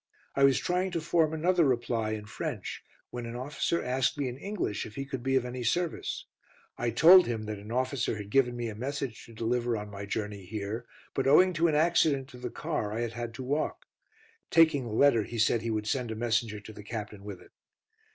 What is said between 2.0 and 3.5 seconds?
in French, when an